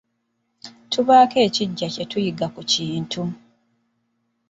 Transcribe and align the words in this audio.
Tubaako 0.91 1.37
ekiggya 1.45 1.87
kye 1.93 2.03
tuyiga 2.11 2.47
ku 2.53 2.61
kintu. 2.71 3.23